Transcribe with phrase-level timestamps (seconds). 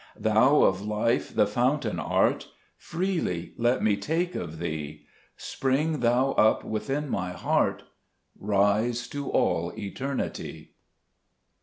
[0.17, 5.05] Thou of life the Fountain art, Freely let me take of Thee;
[5.37, 7.83] Spring Thou up within my heart,
[8.39, 10.71] Rise to all eternity.